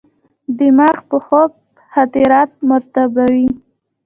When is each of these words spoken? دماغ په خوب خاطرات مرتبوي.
دماغ 0.59 0.97
په 1.09 1.17
خوب 1.25 1.51
خاطرات 1.91 2.51
مرتبوي. 2.69 3.47